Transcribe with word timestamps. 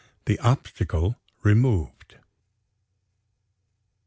THE 0.25 0.39
OBSTACLE 0.39 1.15
REMOVED. 1.43 2.15